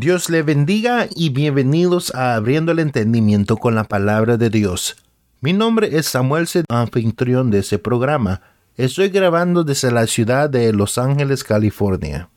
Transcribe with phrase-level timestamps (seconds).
[0.00, 4.96] Dios le bendiga y bienvenidos a Abriendo el Entendimiento con la Palabra de Dios.
[5.40, 8.40] Mi nombre es Samuel, anfitrión de ese programa.
[8.76, 12.30] Estoy grabando desde la ciudad de Los Ángeles, California.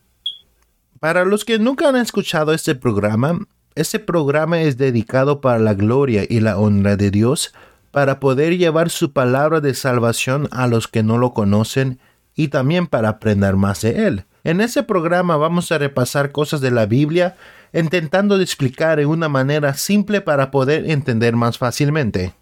[0.99, 3.37] Para los que nunca han escuchado este programa,
[3.75, 7.53] este programa es dedicado para la gloria y la honra de Dios,
[7.91, 11.99] para poder llevar su palabra de salvación a los que no lo conocen
[12.33, 14.25] y también para aprender más de Él.
[14.43, 17.35] En este programa vamos a repasar cosas de la Biblia,
[17.73, 22.33] intentando de explicar en una manera simple para poder entender más fácilmente.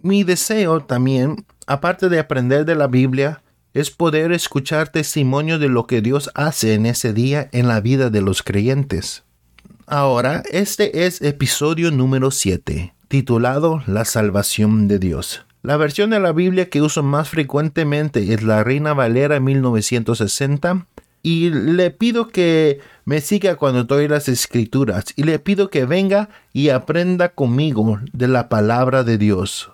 [0.00, 3.42] Mi deseo también, aparte de aprender de la Biblia,
[3.74, 8.10] es poder escuchar testimonio de lo que Dios hace en ese día en la vida
[8.10, 9.22] de los creyentes.
[9.86, 15.46] Ahora, este es episodio número 7, titulado La salvación de Dios.
[15.62, 20.86] La versión de la Biblia que uso más frecuentemente es la Reina Valera 1960
[21.26, 26.28] y le pido que me siga cuando doy las escrituras y le pido que venga
[26.52, 29.72] y aprenda conmigo de la palabra de Dios.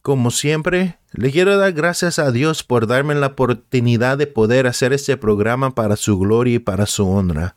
[0.00, 4.94] Como siempre, le quiero dar gracias a Dios por darme la oportunidad de poder hacer
[4.94, 7.54] este programa para su gloria y para su honra.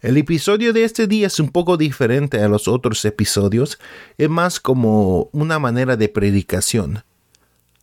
[0.00, 3.80] El episodio de este día es un poco diferente a los otros episodios,
[4.18, 7.02] es más como una manera de predicación.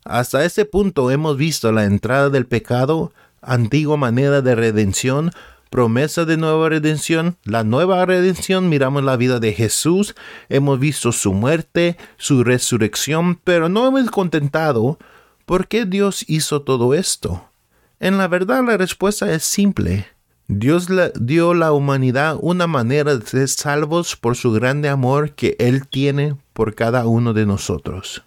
[0.06, 3.12] Hasta este punto hemos visto la entrada del pecado,
[3.46, 5.32] antigua manera de redención,
[5.70, 10.16] promesa de nueva redención, la nueva redención, miramos la vida de Jesús,
[10.50, 15.00] hemos visto su muerte, su resurrección, pero no hemos contentado.
[15.46, 17.50] ¿Por qué Dios hizo todo esto?
[18.00, 20.06] En la verdad la respuesta es simple.
[20.48, 25.32] Dios le dio a la humanidad una manera de ser salvos por su grande amor
[25.32, 28.24] que Él tiene por cada uno de nosotros.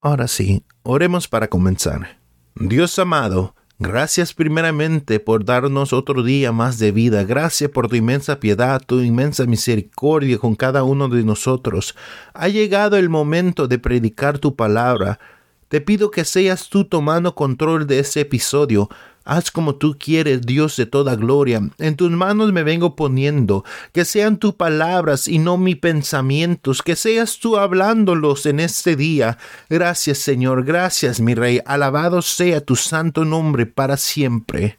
[0.00, 2.18] Ahora sí, oremos para comenzar.
[2.54, 7.22] Dios amado, Gracias primeramente por darnos otro día más de vida.
[7.22, 11.94] Gracias por tu inmensa piedad, tu inmensa misericordia con cada uno de nosotros.
[12.34, 15.20] Ha llegado el momento de predicar tu palabra.
[15.68, 18.88] Te pido que seas tú tomando control de este episodio.
[19.28, 21.60] Haz como tú quieres, Dios de toda gloria.
[21.76, 23.62] En tus manos me vengo poniendo.
[23.92, 26.80] Que sean tus palabras y no mis pensamientos.
[26.80, 29.36] Que seas tú hablándolos en este día.
[29.68, 30.64] Gracias, Señor.
[30.64, 31.60] Gracias, mi Rey.
[31.66, 34.78] Alabado sea tu santo nombre para siempre.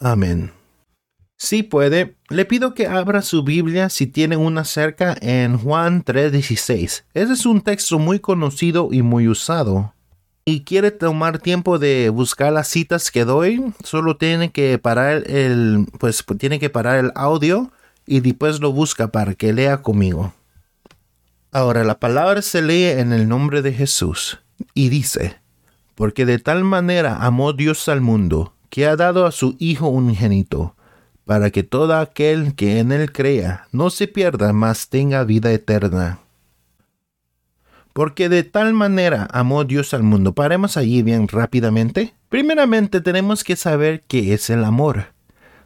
[0.00, 0.50] Amén.
[1.36, 7.04] Si puede, le pido que abra su Biblia si tiene una cerca en Juan 3:16.
[7.14, 9.92] Ese es un texto muy conocido y muy usado
[10.48, 15.88] y quiere tomar tiempo de buscar las citas que doy, solo tiene que parar el,
[15.98, 17.72] pues tiene que parar el audio
[18.06, 20.32] y después lo busca para que lea conmigo.
[21.50, 24.38] Ahora la palabra se lee en el nombre de Jesús
[24.72, 25.36] y dice,
[25.96, 30.76] porque de tal manera amó Dios al mundo, que ha dado a su Hijo unigénito,
[31.24, 36.20] para que todo aquel que en él crea no se pierda, mas tenga vida eterna
[37.96, 40.34] porque de tal manera amó Dios al mundo.
[40.34, 42.12] Paremos allí bien rápidamente.
[42.28, 45.14] Primeramente tenemos que saber qué es el amor.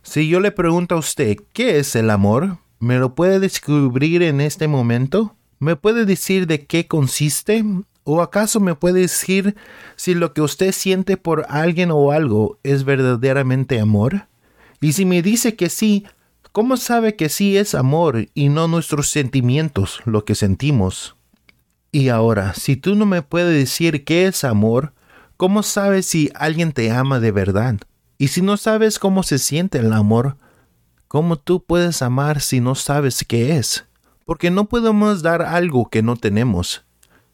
[0.05, 4.41] Si yo le pregunto a usted qué es el amor, ¿me lo puede descubrir en
[4.41, 5.35] este momento?
[5.59, 7.65] ¿Me puede decir de qué consiste?
[8.05, 9.57] ¿O acaso me puede decir
[9.97, 14.29] si lo que usted siente por alguien o algo es verdaderamente amor?
[14.81, 16.07] Y si me dice que sí,
[16.53, 21.17] ¿cómo sabe que sí es amor y no nuestros sentimientos lo que sentimos?
[21.93, 24.93] Y ahora, si tú no me puedes decir qué es amor,
[25.37, 27.77] ¿cómo sabes si alguien te ama de verdad?
[28.17, 30.37] Y si no sabes cómo se siente el amor,
[31.09, 33.87] ¿cómo tú puedes amar si no sabes qué es?
[34.25, 36.85] Porque no podemos dar algo que no tenemos.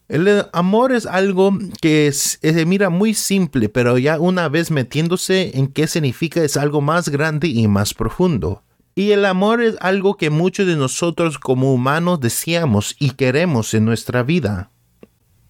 [0.07, 1.51] El amor es algo
[1.81, 6.81] que se mira muy simple, pero ya una vez metiéndose en qué significa es algo
[6.81, 8.63] más grande y más profundo.
[8.97, 13.85] Y el amor es algo que muchos de nosotros como humanos deseamos y queremos en
[13.85, 14.71] nuestra vida.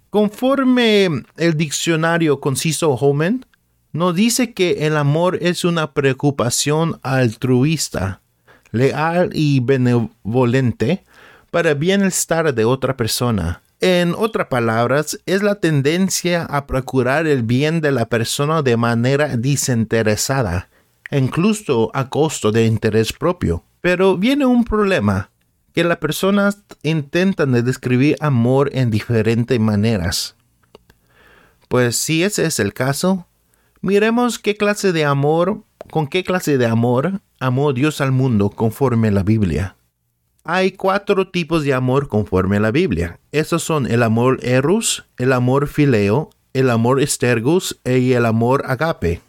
[0.09, 3.45] Conforme el diccionario conciso Homen,
[3.93, 8.19] nos dice que el amor es una preocupación altruista,
[8.73, 11.05] leal y benevolente
[11.49, 13.61] para bienestar de otra persona.
[13.79, 19.37] En otras palabras, es la tendencia a procurar el bien de la persona de manera
[19.37, 20.67] desinteresada
[21.11, 23.63] incluso a costo de interés propio.
[23.81, 25.29] Pero viene un problema,
[25.73, 30.35] que las personas intentan describir amor en diferentes maneras.
[31.67, 33.27] Pues si ese es el caso,
[33.81, 35.61] miremos qué clase de amor,
[35.91, 39.75] con qué clase de amor amó Dios al mundo conforme la Biblia.
[40.43, 43.19] Hay cuatro tipos de amor conforme la Biblia.
[43.31, 49.21] Esos son el amor eros, el amor fileo, el amor estergus y el amor agape.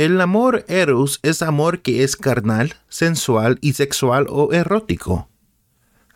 [0.00, 5.28] El amor eros es amor que es carnal, sensual y sexual o erótico.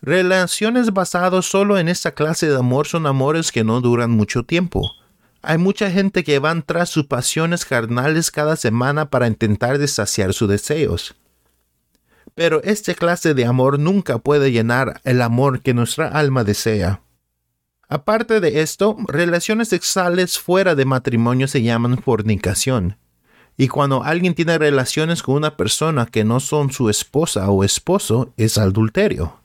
[0.01, 4.89] Relaciones basadas solo en esta clase de amor son amores que no duran mucho tiempo.
[5.43, 10.49] Hay mucha gente que van tras sus pasiones carnales cada semana para intentar desaciar sus
[10.49, 11.13] deseos.
[12.33, 17.03] Pero esta clase de amor nunca puede llenar el amor que nuestra alma desea.
[17.87, 22.97] Aparte de esto, relaciones sexuales fuera de matrimonio se llaman fornicación.
[23.57, 28.33] Y cuando alguien tiene relaciones con una persona que no son su esposa o esposo,
[28.37, 29.37] es adulterio.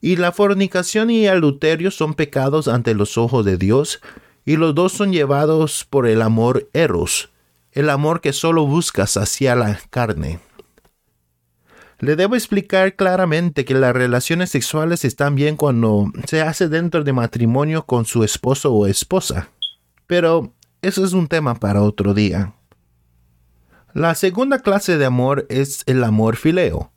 [0.00, 4.00] Y la fornicación y adulterio son pecados ante los ojos de Dios,
[4.44, 7.30] y los dos son llevados por el amor eros,
[7.72, 10.40] el amor que solo buscas hacia la carne.
[11.98, 17.12] Le debo explicar claramente que las relaciones sexuales están bien cuando se hace dentro de
[17.12, 19.50] matrimonio con su esposo o esposa.
[20.06, 22.54] Pero eso es un tema para otro día.
[23.94, 26.92] La segunda clase de amor es el amor fileo.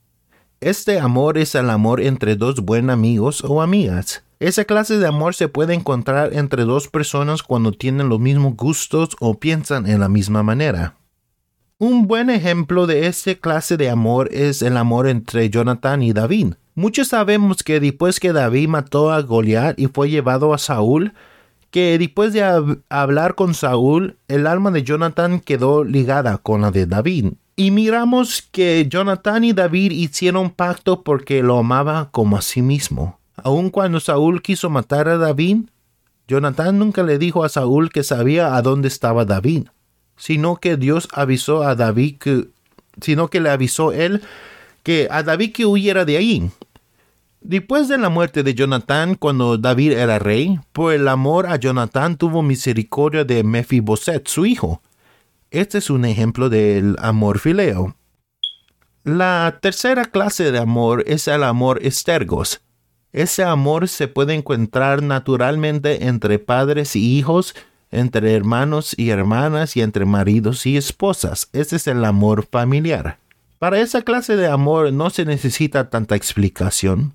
[0.62, 4.24] Este amor es el amor entre dos buenos amigos o amigas.
[4.40, 9.16] Esa clase de amor se puede encontrar entre dos personas cuando tienen los mismos gustos
[9.20, 10.96] o piensan en la misma manera.
[11.80, 16.54] Un buen ejemplo de esta clase de amor es el amor entre Jonathan y David.
[16.76, 21.14] Muchos sabemos que después que David mató a Goliat y fue llevado a Saúl,
[21.74, 26.86] que después de hablar con Saúl, el alma de Jonathan quedó ligada con la de
[26.86, 27.34] David.
[27.56, 33.18] Y miramos que Jonathan y David hicieron pacto porque lo amaba como a sí mismo.
[33.38, 35.64] Aun cuando Saúl quiso matar a David,
[36.28, 39.70] Jonathan nunca le dijo a Saúl que sabía a dónde estaba David,
[40.16, 42.50] sino que Dios avisó a David que,
[43.02, 44.22] sino que le avisó él
[44.84, 46.52] que a David que huyera de ahí.
[47.44, 52.16] Después de la muerte de Jonatán, cuando David era rey, por el amor a Jonatán
[52.16, 54.82] tuvo misericordia de Mefiboset, su hijo.
[55.52, 57.98] Este es un ejemplo del amor fileo.
[59.04, 62.62] La tercera clase de amor es el amor estergos.
[63.12, 67.56] Ese amor se puede encontrar naturalmente entre padres y hijos,
[67.92, 71.50] entre hermanos y hermanas y entre maridos y esposas.
[71.52, 73.20] Ese es el amor familiar.
[73.60, 77.14] Para esa clase de amor no se necesita tanta explicación.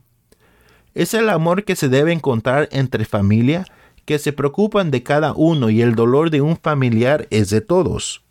[0.99, 3.65] Es el amor que se debe encontrar entre familia,
[4.05, 8.25] que se preocupan de cada uno y el dolor de un familiar es de todos.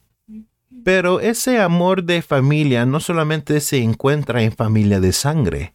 [0.84, 5.74] Pero ese amor de familia no solamente se encuentra en familia de sangre,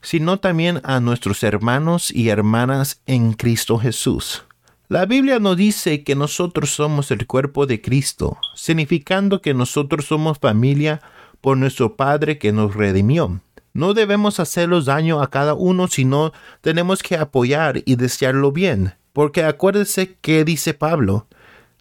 [0.00, 4.44] sino también a nuestros hermanos y hermanas en Cristo Jesús.
[4.86, 10.38] La Biblia nos dice que nosotros somos el cuerpo de Cristo, significando que nosotros somos
[10.38, 11.00] familia
[11.40, 13.40] por nuestro Padre que nos redimió.
[13.72, 18.94] No debemos hacerlos daño a cada uno, sino tenemos que apoyar y desearlo bien.
[19.12, 21.26] Porque acuérdese que dice Pablo,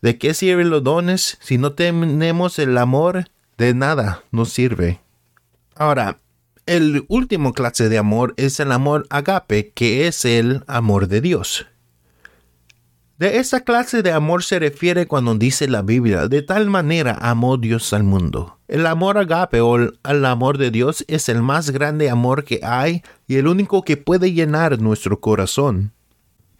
[0.01, 3.25] ¿de qué sirven los dones si no tenemos el amor?
[3.57, 5.01] De nada nos sirve.
[5.75, 6.19] Ahora,
[6.65, 11.65] el último clase de amor es el amor agape, que es el amor de Dios.
[13.17, 17.57] De esta clase de amor se refiere cuando dice la Biblia, de tal manera amó
[17.57, 18.59] Dios al mundo.
[18.67, 23.01] El amor agape o el, amor de Dios es el más grande amor que hay
[23.27, 25.93] y el único que puede llenar nuestro corazón.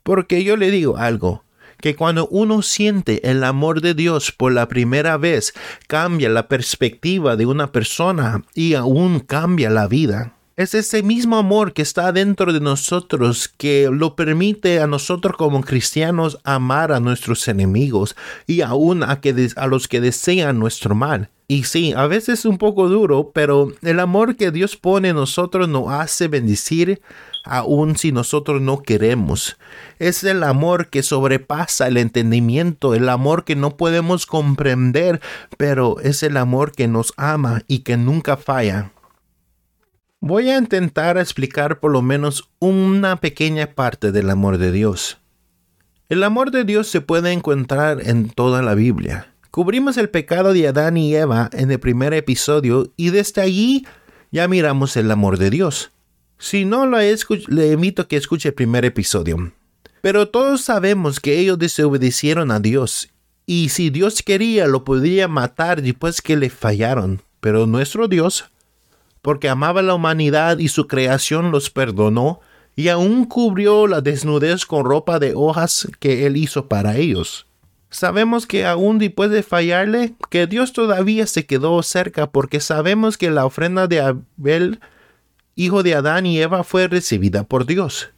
[0.02, 1.44] Porque yo le digo algo,
[1.80, 5.54] que cuando uno siente el amor de Dios por la primera vez,
[5.86, 10.37] cambia la perspectiva de una persona y aún cambia la vida.
[10.58, 15.62] Es ese mismo amor que está dentro de nosotros que lo permite a nosotros como
[15.62, 18.16] cristianos amar a nuestros enemigos
[18.48, 21.30] y aún a, que a los que desean nuestro mal.
[21.48, 25.18] Y sí, a veces es un poco duro, pero el amor que Dios pone en
[25.18, 27.02] nosotros nos hace bendecir
[27.44, 29.58] aun si nosotros no queremos.
[30.00, 35.22] Es el amor que sobrepasa el entendimiento, el amor que no podemos comprender,
[35.56, 38.92] pero es el amor que nos ama y que nunca falla.
[40.28, 45.20] Voy a intentar explicar por lo menos una pequeña parte del amor de Dios.
[46.10, 49.34] El amor de Dios se puede encontrar en toda la Biblia.
[49.52, 53.88] Cubrimos el pecado de Adán y Eva en el primer episodio y desde allí
[54.30, 55.92] ya miramos el amor de Dios.
[56.38, 59.54] Si no lo le invito a que escuche el primer episodio.
[60.02, 63.08] Pero todos sabemos que ellos desobedecieron a Dios
[63.46, 67.22] y si Dios quería lo podría matar después que le fallaron.
[67.40, 68.52] Pero nuestro Dios
[69.28, 72.40] porque amaba la humanidad y su creación los perdonó,
[72.78, 77.46] y aún cubrió la desnudez con ropa de hojas que él hizo para ellos.
[77.90, 83.30] Sabemos que aún después de fallarle, que Dios todavía se quedó cerca porque sabemos que
[83.30, 84.80] la ofrenda de Abel,
[85.56, 88.12] hijo de Adán y Eva, fue recibida por Dios.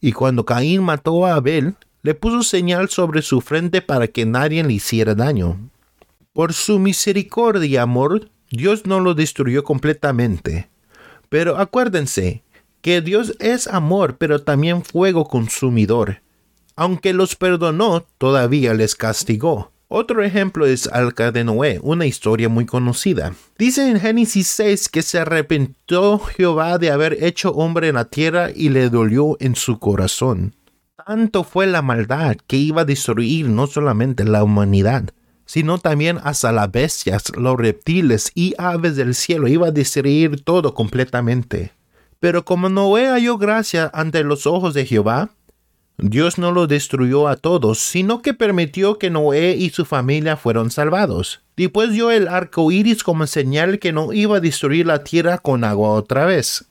[0.00, 4.64] Y cuando Caín mató a Abel, le puso señal sobre su frente para que nadie
[4.64, 5.70] le hiciera daño.
[6.32, 10.68] Por su misericordia y amor, Dios no lo destruyó completamente.
[11.30, 12.44] Pero acuérdense
[12.82, 16.20] que Dios es amor, pero también fuego consumidor.
[16.76, 19.72] Aunque los perdonó, todavía les castigó.
[19.88, 23.34] Otro ejemplo es Alca de Noé, una historia muy conocida.
[23.58, 28.50] Dice en Génesis 6 que se arrepintió Jehová de haber hecho hombre en la tierra
[28.54, 30.54] y le dolió en su corazón.
[31.06, 35.10] Tanto fue la maldad que iba a destruir no solamente la humanidad,
[35.52, 39.48] sino también hasta las bestias, los reptiles y aves del cielo.
[39.48, 41.72] Iba a destruir todo completamente.
[42.20, 45.28] Pero como Noé halló gracia ante los ojos de Jehová,
[45.98, 50.70] Dios no lo destruyó a todos, sino que permitió que Noé y su familia fueron
[50.70, 51.42] salvados.
[51.54, 55.64] Después dio el arco iris como señal que no iba a destruir la tierra con
[55.64, 56.64] agua otra vez.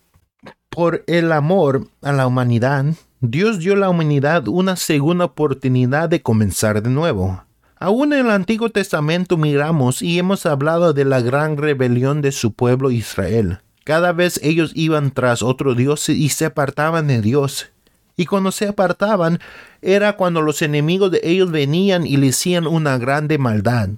[0.69, 2.85] Por el amor a la humanidad,
[3.19, 7.43] Dios dio a la humanidad una segunda oportunidad de comenzar de nuevo.
[7.81, 12.53] Aún en el Antiguo Testamento miramos y hemos hablado de la gran rebelión de su
[12.53, 13.57] pueblo Israel.
[13.85, 17.71] Cada vez ellos iban tras otro Dios y se apartaban de Dios
[18.15, 19.39] y cuando se apartaban
[19.81, 23.89] era cuando los enemigos de ellos venían y le hacían una grande maldad.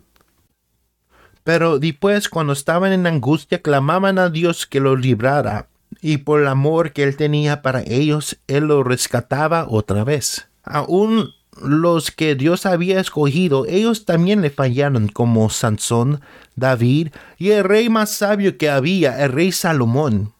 [1.44, 5.68] Pero después, cuando estaban en angustia, clamaban a Dios que los librara,
[6.00, 10.48] y por el amor que Él tenía para ellos, Él los rescataba otra vez.
[10.64, 16.22] Aún los que Dios había escogido, ellos también le fallaron, como Sansón,
[16.56, 20.34] David y el rey más sabio que había, el rey Salomón.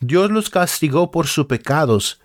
[0.00, 2.20] Dios los castigó por sus pecados,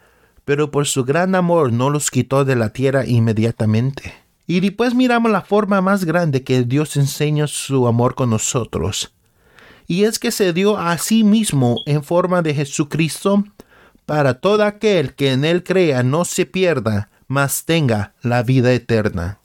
[0.45, 4.13] pero por su gran amor no los quitó de la tierra inmediatamente.
[4.47, 9.13] Y después miramos la forma más grande que Dios enseña su amor con nosotros.
[9.87, 13.43] Y es que se dio a sí mismo en forma de Jesucristo
[14.05, 19.39] para todo aquel que en él crea no se pierda, mas tenga la vida eterna.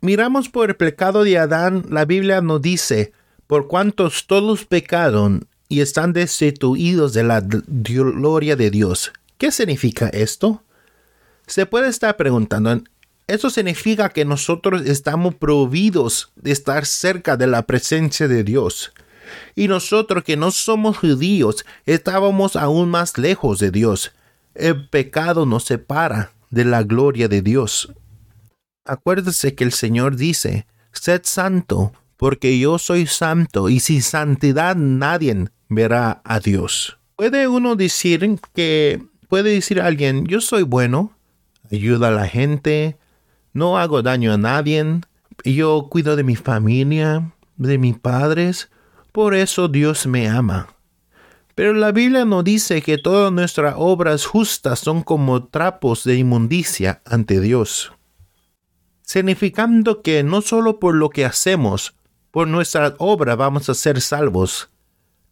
[0.00, 3.12] Miramos por el pecado de Adán, la Biblia nos dice,
[3.46, 10.64] por cuantos todos pecaron y están destituidos de la gloria de Dios, ¿Qué significa esto?
[11.46, 12.82] Se puede estar preguntando,
[13.28, 18.92] ¿eso significa que nosotros estamos prohibidos de estar cerca de la presencia de Dios?
[19.54, 24.12] Y nosotros que no somos judíos estábamos aún más lejos de Dios.
[24.54, 27.92] El pecado nos separa de la gloria de Dios.
[28.84, 35.46] Acuérdese que el Señor dice, sed santo, porque yo soy santo, y sin santidad nadie
[35.68, 36.98] verá a Dios.
[37.16, 41.12] Puede uno decir que puede decir alguien, yo soy bueno,
[41.72, 42.96] ayudo a la gente,
[43.52, 45.00] no hago daño a nadie,
[45.44, 48.70] yo cuido de mi familia, de mis padres,
[49.10, 50.73] por eso Dios me ama.
[51.54, 57.00] Pero la Biblia no dice que todas nuestras obras justas son como trapos de inmundicia
[57.04, 57.92] ante Dios,
[59.02, 61.94] significando que no solo por lo que hacemos,
[62.32, 64.70] por nuestra obra vamos a ser salvos,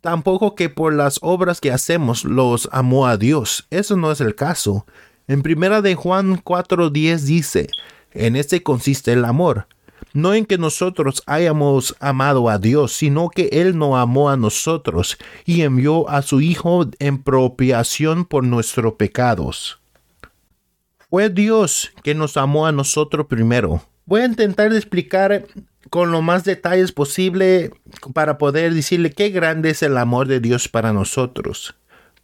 [0.01, 3.67] tampoco que por las obras que hacemos los amó a Dios.
[3.71, 4.87] Eso no es el caso.
[5.27, 7.69] En primera de Juan 4:10 dice,
[8.13, 9.67] en este consiste el amor,
[10.13, 15.19] no en que nosotros hayamos amado a Dios, sino que Él nos amó a nosotros
[15.45, 19.81] y envió a su Hijo en propiación por nuestros pecados.
[21.11, 23.83] Fue Dios que nos amó a nosotros primero.
[24.07, 25.47] Voy a intentar explicar
[25.91, 27.71] con lo más detalles posible
[28.15, 31.75] para poder decirle qué grande es el amor de Dios para nosotros.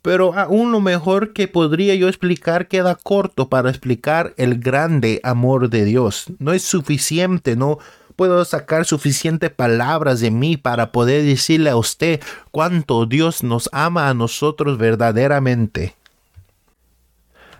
[0.02, 5.70] Pero aún lo mejor que podría yo explicar queda corto para explicar el grande amor
[5.70, 6.26] de Dios.
[6.38, 7.78] No es suficiente, no
[8.18, 14.08] puedo sacar suficientes palabras de mí para poder decirle a usted cuánto Dios nos ama
[14.08, 15.94] a nosotros verdaderamente.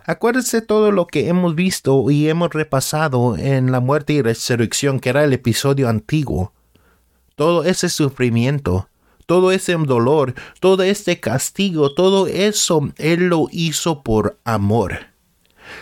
[0.08, 5.10] Acuérdese todo lo que hemos visto y hemos repasado en la muerte y resurrección, que
[5.10, 6.52] era el episodio antiguo.
[7.36, 8.87] Todo ese sufrimiento,
[9.28, 15.08] todo ese dolor, todo este castigo, todo eso Él lo hizo por amor.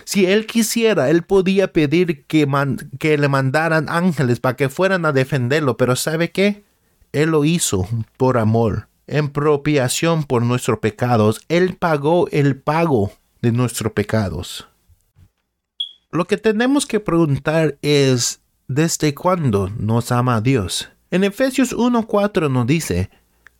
[0.02, 2.48] Si Él quisiera, Él podía pedir que,
[3.16, 6.64] le mandaran ángeles para que fueran a defenderlo, pero ¿sabe qué?
[7.12, 11.40] Él lo hizo por amor, en propiación por nuestros pecados.
[11.48, 13.12] Él pagó el pago
[13.42, 14.66] de nuestros pecados.
[16.10, 20.88] Lo que tenemos que preguntar es, ¿desde cuándo nos ama Dios?
[21.12, 23.08] En Efesios 1.4 nos dice,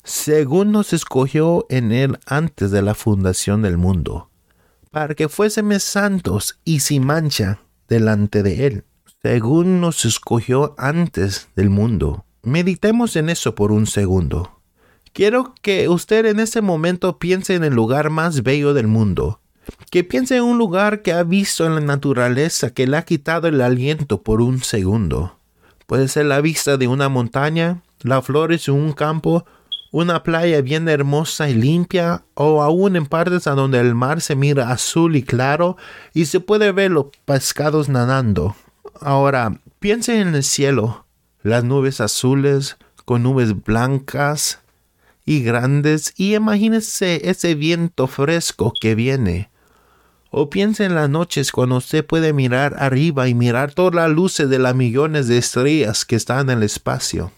[0.06, 4.30] según nos escogió en Él antes de la fundación del mundo,
[4.92, 7.58] para que fuésemos santos y sin mancha
[7.88, 8.84] delante de Él,
[9.20, 12.24] según nos escogió antes del mundo.
[12.44, 14.60] Meditemos en eso por un segundo.
[15.12, 19.40] Quiero que usted en este momento piense en el lugar más bello del mundo,
[19.90, 23.48] que piense en un lugar que ha visto en la naturaleza que le ha quitado
[23.48, 25.40] el aliento por un segundo.
[25.88, 29.44] Puede ser la vista de una montaña, las flores de un campo,
[29.96, 34.36] una playa bien hermosa y limpia, o aún en partes a donde el mar se
[34.36, 35.78] mira azul y claro
[36.12, 38.54] y se puede ver los pescados nadando.
[39.00, 41.06] Ahora, piense en el cielo,
[41.42, 42.76] las nubes azules
[43.06, 44.60] con nubes blancas
[45.24, 49.48] y grandes, y imagínese ese viento fresco que viene
[50.30, 54.50] o piense en las noches cuando usted puede mirar arriba y mirar todas las luces
[54.50, 57.32] de las millones de estrellas que están en el espacio.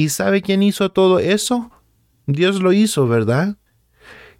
[0.00, 1.70] ¿Y sabe quién hizo todo eso?
[2.26, 3.58] Dios lo hizo, ¿verdad?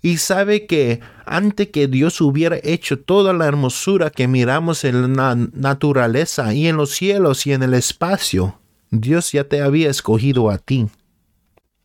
[0.01, 5.35] Y sabe que antes que Dios hubiera hecho toda la hermosura que miramos en la
[5.35, 8.59] naturaleza y en los cielos y en el espacio,
[8.91, 10.87] Dios ya te había escogido a ti.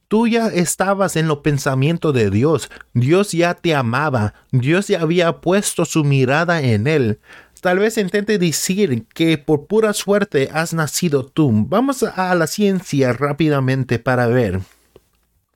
[0.07, 2.69] Tú ya estabas en los pensamientos de Dios.
[2.93, 4.35] Dios ya te amaba.
[4.53, 7.19] Dios ya había puesto su mirada en él.
[7.65, 11.51] Tal vez intente decir que por pura suerte has nacido tú.
[11.67, 14.59] Vamos a la ciencia rápidamente para ver.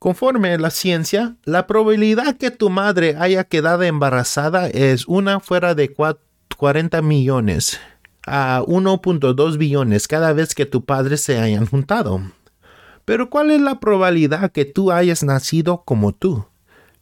[0.00, 5.94] Conforme la ciencia, la probabilidad que tu madre haya quedado embarazada es una fuera de
[6.56, 7.78] 40 millones
[8.26, 12.22] a 1.2 billones cada vez que tu padre se hayan juntado.
[13.04, 16.44] Pero ¿cuál es la probabilidad que tú hayas nacido como tú?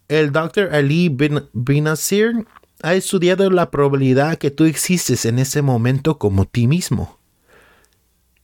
[0.08, 0.74] El Dr.
[0.74, 2.46] Ali bin Binasir
[2.82, 7.18] ha estudiado la probabilidad que tú existes en ese momento como ti mismo.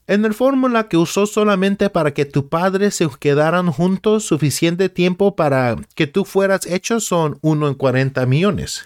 [0.07, 5.35] En el fórmula que usó solamente para que tu padre se quedaran juntos suficiente tiempo
[5.35, 8.85] para que tú fueras hecho son 1 en 40 millones.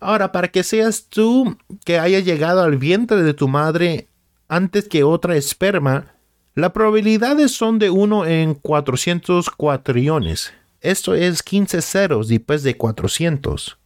[0.00, 4.08] Ahora, para que seas tú que haya llegado al vientre de tu madre
[4.48, 6.14] antes que otra esperma,
[6.54, 10.52] las probabilidades son de 1 en 400 cuatriones.
[10.82, 13.78] Esto es 15 ceros después de 400.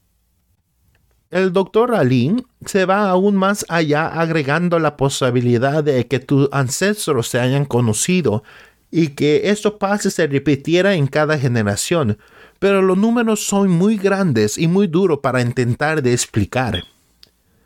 [1.31, 7.29] El doctor Ali se va aún más allá agregando la posibilidad de que tus ancestros
[7.29, 8.43] se hayan conocido
[8.91, 12.17] y que esto pase se repitiera en cada generación,
[12.59, 16.83] pero los números son muy grandes y muy duros para intentar de explicar.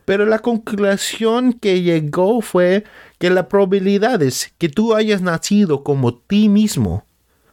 [0.04, 2.82] Pero la conclusión que llegó fue
[3.18, 7.04] que las probabilidades que tú hayas nacido como ti mismo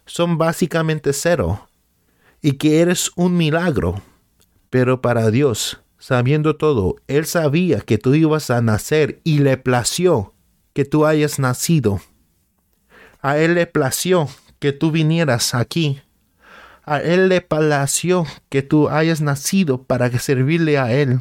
[0.08, 1.70] son básicamente cero
[2.42, 4.02] y que eres un milagro.
[4.72, 10.34] Pero para Dios, sabiendo todo, Él sabía que tú ibas a nacer y le plació
[10.74, 12.02] que tú hayas nacido.
[13.22, 16.02] A Él le plació que tú vinieras aquí.
[16.84, 21.20] A Él le plació que tú hayas nacido para servirle a Él.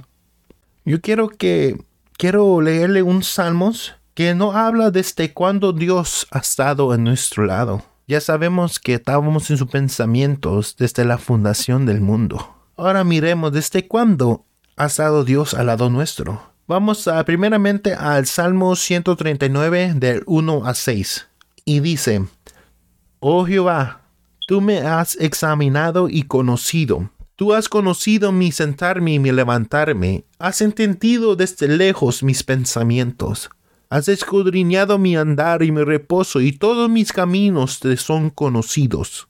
[0.85, 1.77] Yo quiero que
[2.17, 7.83] quiero leerle un salmos que no habla desde cuando Dios ha estado en nuestro lado.
[8.07, 12.55] Ya sabemos que estábamos en sus pensamientos desde la fundación del mundo.
[12.77, 14.47] Ahora miremos desde cuándo
[14.79, 16.41] ha estado Dios al lado nuestro.
[16.67, 21.27] Vamos a, primeramente al Salmo 139 del 1 a 6.
[21.65, 22.27] Y dice,
[23.21, 24.03] Oh Jehová,
[24.47, 27.11] tú me has examinado y conocido.
[27.35, 33.49] Tú has conocido mi sentarme y mi levantarme, has entendido desde lejos mis pensamientos,
[33.91, 39.29] has escudriñado mi andar y mi reposo, y todos mis caminos te son conocidos.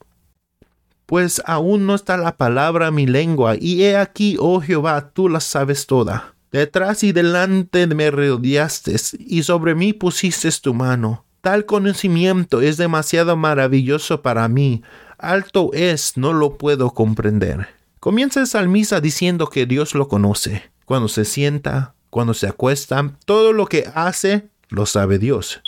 [1.09, 5.31] Pues aún no está la palabra en mi lengua, y he aquí, oh Jehová, tú
[5.31, 6.35] la sabes toda.
[6.53, 11.25] Detrás y delante me rodeaste, y sobre mí pusiste tu mano.
[11.41, 14.83] Tal conocimiento es demasiado maravilloso para mí,
[15.17, 17.69] alto es, no lo puedo comprender.
[18.01, 20.71] Comienza el salmista diciendo que Dios lo conoce.
[20.85, 25.63] Cuando se sienta, cuando se acuesta, todo lo que hace lo sabe Dios.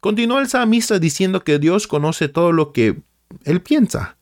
[0.00, 3.00] Continúa el salmista diciendo que Dios conoce todo lo que
[3.44, 4.16] él piensa.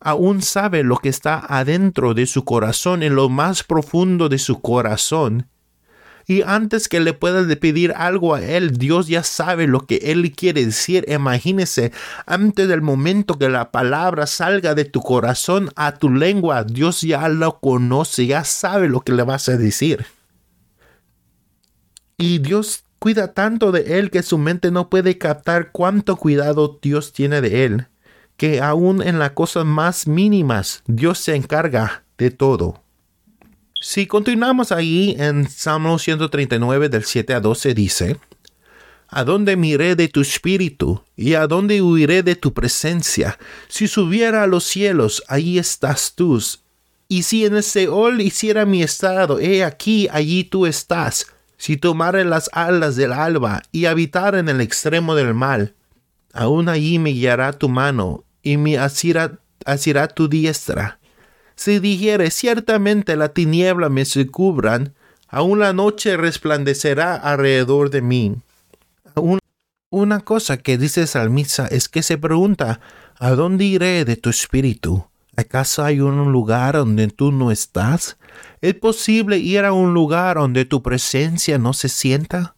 [0.00, 4.60] Aún sabe lo que está adentro de su corazón, en lo más profundo de su
[4.60, 5.46] corazón.
[6.26, 10.30] Y antes que le pueda pedir algo a Él, Dios ya sabe lo que Él
[10.32, 11.04] quiere decir.
[11.08, 11.92] Imagínese,
[12.24, 17.28] antes del momento que la palabra salga de tu corazón a tu lengua, Dios ya
[17.28, 20.06] lo conoce, ya sabe lo que le vas a decir.
[22.16, 27.12] Y Dios cuida tanto de Él que su mente no puede captar cuánto cuidado Dios
[27.12, 27.88] tiene de Él,
[28.40, 32.82] que aún en las cosas más mínimas, Dios se encarga de todo.
[33.78, 38.16] Si continuamos ahí en Salmo 139 del 7 a 12 dice,
[39.08, 41.04] ¿A dónde miré de tu espíritu?
[41.16, 43.38] ¿Y a dónde huiré de tu presencia?
[43.68, 46.42] Si subiera a los cielos, ahí estás tú.
[47.08, 51.26] Y si en el Seol hiciera mi estado, he aquí, allí tú estás.
[51.58, 55.74] Si tomare las alas del alba y habitar en el extremo del mal,
[56.32, 61.00] aún allí me guiará tu mano y me asirá, asirá tu diestra
[61.60, 64.94] si dijere ciertamente la tiniebla me cubran,
[65.28, 68.36] aún la noche resplandecerá alrededor de mí.
[69.90, 72.80] Una cosa que dice Salmisa es que se pregunta,
[73.18, 75.04] ¿a dónde iré de tu espíritu?
[75.36, 78.16] ¿Acaso hay un lugar donde tú no estás?
[78.62, 82.54] ¿Es posible ir a un lugar donde tu presencia no se sienta?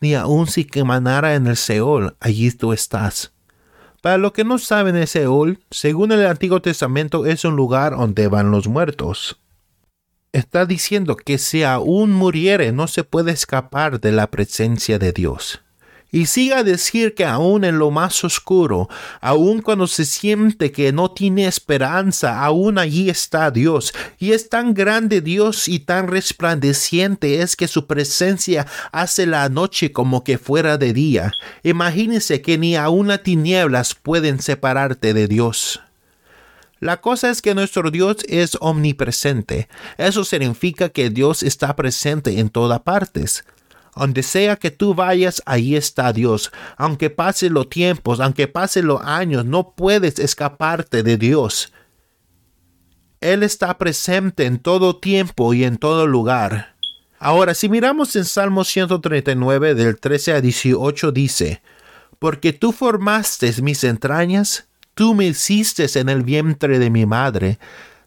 [0.00, 3.31] Ni aun si que emanara en el Seol, allí tú estás.
[4.02, 8.26] Para los que no saben, el Seol, según el Antiguo Testamento, es un lugar donde
[8.26, 9.38] van los muertos.
[10.32, 15.62] Está diciendo que si aún muriere no se puede escapar de la presencia de Dios.
[16.14, 18.90] Y siga a decir que aún en lo más oscuro,
[19.22, 23.94] aún cuando se siente que no tiene esperanza, aún allí está Dios.
[24.18, 29.90] Y es tan grande Dios y tan resplandeciente es que su presencia hace la noche
[29.90, 31.32] como que fuera de día.
[31.62, 35.80] Imagínese que ni aún las tinieblas pueden separarte de Dios.
[36.78, 39.68] La cosa es que nuestro Dios es omnipresente.
[39.96, 43.44] Eso significa que Dios está presente en todas partes.
[43.94, 46.50] Donde sea que tú vayas, ahí está Dios.
[46.76, 51.72] Aunque pase los tiempos, aunque pase los años, no puedes escaparte de Dios.
[53.20, 56.74] Él está presente en todo tiempo y en todo lugar.
[57.18, 61.62] Ahora, si miramos en Salmo 139 del 13 a 18 dice,
[62.18, 67.60] Porque tú formaste mis entrañas, tú me hiciste en el vientre de mi madre,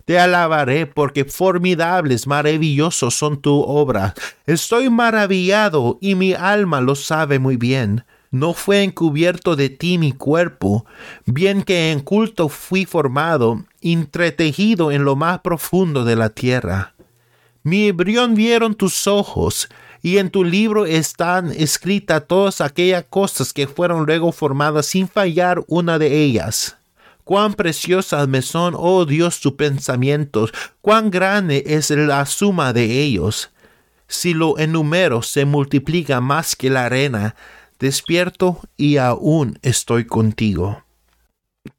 [0.06, 4.14] te alabaré porque formidables, maravillosos son tu obra.
[4.46, 8.06] Estoy maravillado y mi alma lo sabe muy bien.
[8.30, 10.86] No fue encubierto de ti mi cuerpo,
[11.26, 16.94] bien que en culto fui formado, entretejido en lo más profundo de la tierra.
[17.64, 19.70] Mi embrión vieron tus ojos,
[20.02, 25.64] y en tu libro están escritas todas aquellas cosas que fueron luego formadas sin fallar
[25.68, 26.78] una de ellas.
[27.26, 33.50] Cuán preciosas me son, oh Dios, tus pensamientos, cuán grande es la suma de ellos.
[34.08, 37.36] Si lo enumero se multiplica más que la arena,
[37.80, 40.84] despierto y aún estoy contigo.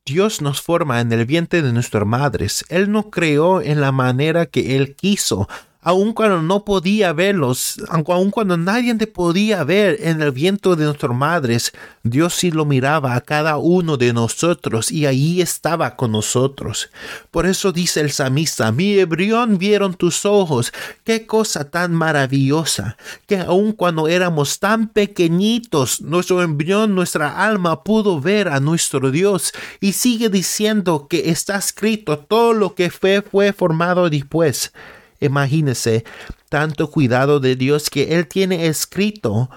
[0.04, 2.64] Dios nos forma en el vientre de nuestras madres.
[2.68, 5.48] Él nos creó en la manera que Él quiso,
[5.86, 10.84] aun cuando no podía verlos, aun cuando nadie te podía ver en el viento de
[10.84, 11.72] nuestras madres,
[12.02, 16.90] Dios sí lo miraba a cada uno de nosotros y allí estaba con nosotros.
[17.30, 20.72] Por eso dice el samista, mi embrión vieron tus ojos,
[21.04, 22.96] qué cosa tan maravillosa,
[23.28, 29.52] que aun cuando éramos tan pequeñitos, nuestro embrión, nuestra alma pudo ver a nuestro Dios
[29.80, 34.72] y sigue diciendo que está escrito todo lo que fue fue formado después.
[35.20, 36.04] Imagínese
[36.48, 39.50] tanto cuidado de Dios que Él tiene escrito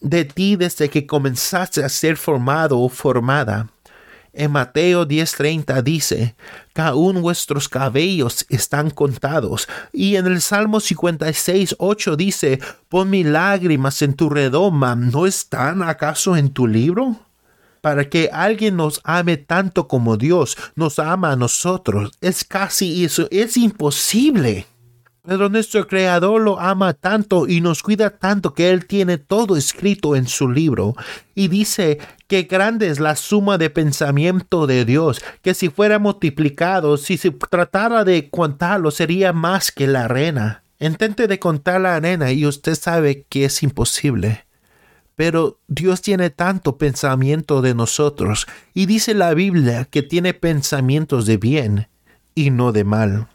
[0.00, 3.68] de ti desde que comenzaste a ser formado o formada.
[4.32, 6.36] En Mateo 10:30 dice,
[6.72, 9.68] que aún vuestros cabellos están contados.
[9.92, 16.36] Y en el Salmo 56:8 dice, pon mis lágrimas en tu redoma, ¿no están acaso
[16.36, 17.16] en tu libro?
[17.80, 23.26] Para que alguien nos ame tanto como Dios nos ama a nosotros, es casi eso,
[23.30, 24.66] es imposible.
[25.22, 30.16] Pero nuestro Creador lo ama tanto y nos cuida tanto que Él tiene todo escrito
[30.16, 30.94] en su libro
[31.34, 36.96] y dice que grande es la suma de pensamiento de Dios, que si fuera multiplicado,
[36.96, 40.62] si se tratara de contarlo, sería más que la arena.
[40.78, 44.46] Intente de contar la arena y usted sabe que es imposible.
[45.16, 51.36] Pero Dios tiene tanto pensamiento de nosotros y dice la Biblia que tiene pensamientos de
[51.36, 51.88] bien
[52.34, 53.28] y no de mal.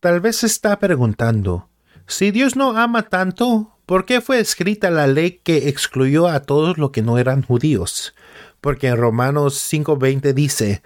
[0.00, 1.68] Tal vez se está preguntando,
[2.06, 6.78] si Dios no ama tanto, ¿por qué fue escrita la ley que excluyó a todos
[6.78, 8.14] los que no eran judíos?
[8.62, 10.82] Porque en Romanos 5:20 dice,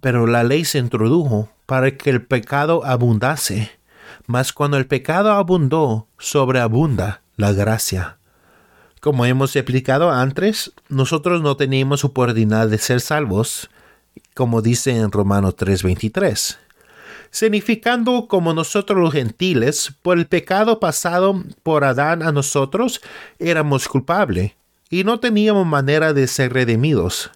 [0.00, 3.72] pero la ley se introdujo para que el pecado abundase,
[4.28, 8.18] mas cuando el pecado abundó, sobreabunda la gracia.
[9.00, 13.70] Como hemos explicado antes, nosotros no teníamos oportunidad de ser salvos,
[14.34, 16.69] como dice en Romanos 3:23
[17.30, 23.00] significando como nosotros los gentiles, por el pecado pasado por Adán a nosotros,
[23.38, 24.52] éramos culpables
[24.90, 27.30] y no teníamos manera de ser redimidos.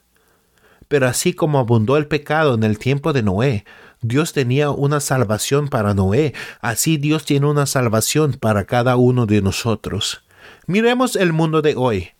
[0.89, 3.65] Pero así como abundó el pecado en el tiempo de Noé,
[4.03, 9.41] Dios tenía una salvación para Noé, así Dios tiene una salvación para cada uno de
[9.41, 10.23] nosotros.
[10.67, 12.11] Miremos el mundo de hoy.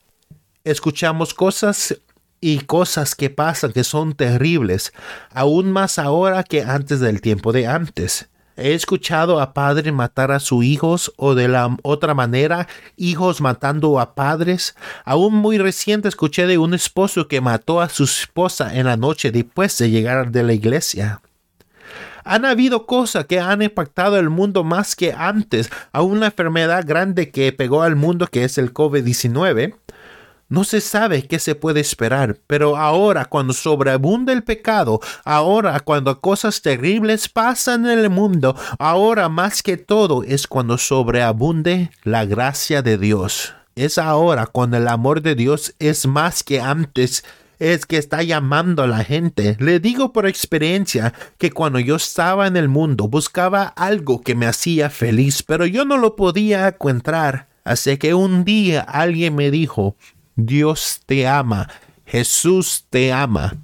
[0.65, 1.99] Escuchamos cosas
[2.45, 4.93] y cosas que pasan que son terribles,
[5.31, 8.29] aún más ahora que antes del tiempo de antes.
[8.59, 13.99] He escuchado a padres matar a sus hijos o de la otra manera, hijos matando
[13.99, 14.77] a padres.
[15.07, 19.33] Aún muy reciente escuché de un esposo que mató a su esposa en la noche
[19.33, 21.23] después de llegar de la iglesia.
[22.25, 27.31] Han habido cosas que han impactado el mundo más que antes, a una enfermedad grande
[27.31, 29.77] que pegó al mundo que es el COVID-19
[30.49, 36.21] no se sabe qué se puede esperar, pero ahora cuando sobreabunda el pecado, ahora cuando
[36.21, 42.83] cosas terribles pasan en el mundo, ahora más que todo es cuando sobreabunde la gracia
[42.83, 43.55] de Dios.
[43.75, 47.25] Es ahora cuando el amor de Dios es más que antes
[47.59, 49.57] es que está llamando a la gente.
[49.59, 54.47] Le digo por experiencia que cuando yo estaba en el mundo buscaba algo que me
[54.47, 57.49] hacía feliz, pero yo no lo podía encontrar.
[57.65, 59.97] Así que un día alguien me dijo,
[60.37, 61.69] Dios te ama,
[62.07, 63.57] Jesús te ama.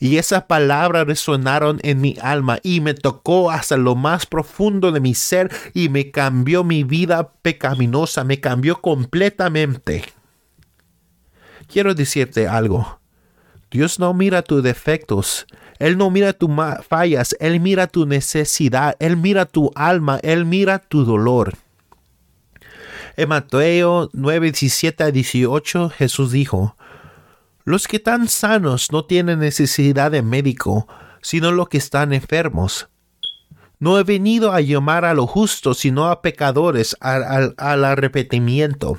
[0.00, 5.00] Y esas palabras resonaron en mi alma y me tocó hasta lo más profundo de
[5.00, 10.04] mi ser y me cambió mi vida pecaminosa, me cambió completamente.
[11.66, 13.00] Quiero decirte algo.
[13.70, 15.46] Dios no mira tus defectos,
[15.78, 16.48] Él no mira tus
[16.88, 21.54] fallas, Él mira tu necesidad, Él mira tu alma, Él mira tu dolor.
[23.18, 26.76] En Mateo 9, 17 a 18 Jesús dijo,
[27.64, 30.86] Los que están sanos no tienen necesidad de médico,
[31.20, 32.88] sino los que están enfermos.
[33.80, 38.98] No he venido a llamar a los justos, sino a pecadores al, al arrepentimiento.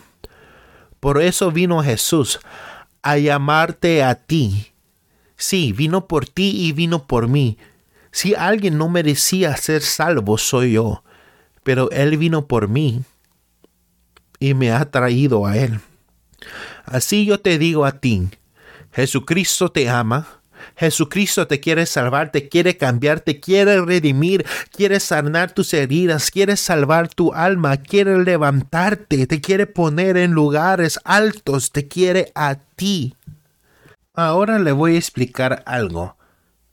[1.00, 2.42] Por eso vino Jesús,
[3.02, 4.74] a llamarte a ti.
[5.38, 7.58] Sí, vino por ti y vino por mí.
[8.12, 11.06] Si alguien no merecía ser salvo, soy yo,
[11.64, 13.02] pero Él vino por mí
[14.40, 15.80] y me ha traído a Él.
[16.86, 18.30] Así yo te digo a ti,
[18.92, 20.40] Jesucristo te ama,
[20.76, 26.56] Jesucristo te quiere salvar, te quiere cambiar, te quiere redimir, quiere sanar tus heridas, quiere
[26.58, 33.16] salvar tu alma, quiere levantarte, te quiere poner en lugares altos, te quiere a ti.
[34.14, 36.18] Ahora le voy a explicar algo.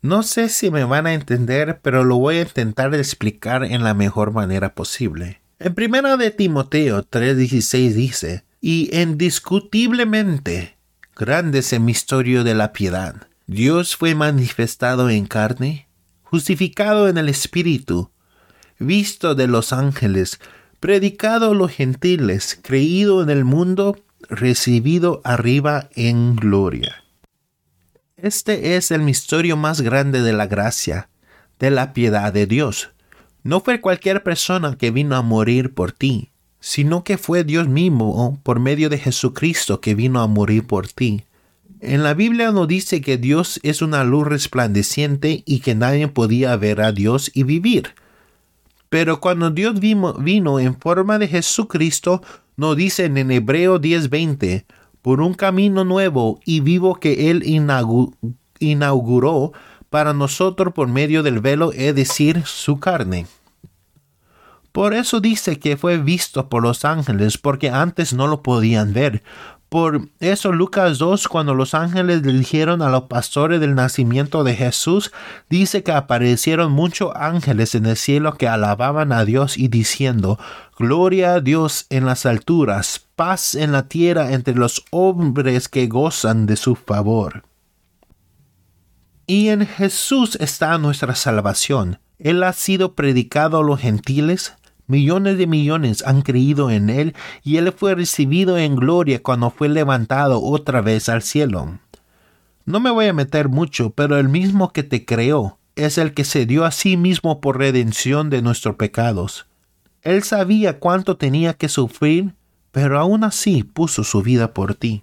[0.02, 3.94] No sé si me van a entender, pero lo voy a intentar explicar en la
[3.94, 5.40] mejor manera posible.
[5.58, 10.76] En primera de Timoteo 3:16 dice, y indiscutiblemente
[11.16, 13.28] grande es el misterio de la piedad.
[13.46, 15.88] Dios fue manifestado en carne,
[16.24, 18.10] justificado en el Espíritu,
[18.78, 20.40] visto de los ángeles,
[20.78, 27.02] predicado a los gentiles, creído en el mundo, recibido arriba en gloria.
[28.18, 31.08] Este es el misterio más grande de la gracia,
[31.58, 32.90] de la piedad de Dios
[33.46, 38.40] no fue cualquier persona que vino a morir por ti, sino que fue Dios mismo
[38.42, 41.22] por medio de Jesucristo que vino a morir por ti.
[41.78, 46.56] En la Biblia nos dice que Dios es una luz resplandeciente y que nadie podía
[46.56, 47.94] ver a Dios y vivir.
[48.88, 52.22] Pero cuando Dios vino, en forma de Jesucristo,
[52.56, 54.64] nos dice en Hebreo 10:20,
[55.02, 57.44] por un camino nuevo y vivo que Él
[58.58, 59.52] inauguró
[59.90, 63.26] para nosotros por medio del velo, es decir, su carne.
[64.72, 69.22] Por eso dice que fue visto por los ángeles, porque antes no lo podían ver.
[69.70, 75.12] Por eso Lucas 2, cuando los ángeles dijeron a los pastores del nacimiento de Jesús,
[75.48, 80.38] dice que aparecieron muchos ángeles en el cielo que alababan a Dios y diciendo,
[80.78, 86.46] Gloria a Dios en las alturas, paz en la tierra entre los hombres que gozan
[86.46, 87.42] de su favor.
[89.26, 91.98] Y en Jesús está nuestra salvación.
[92.18, 94.54] Él ha sido predicado a los gentiles,
[94.88, 99.68] Millones de millones han creído en Él y Él fue recibido en gloria cuando fue
[99.68, 101.78] levantado otra vez al cielo.
[102.66, 106.24] No me voy a meter mucho, pero el mismo que te creó es el que
[106.24, 109.46] se dio a sí mismo por redención de nuestros pecados.
[110.02, 112.34] Él sabía cuánto tenía que sufrir,
[112.70, 115.02] pero aún así puso su vida por ti.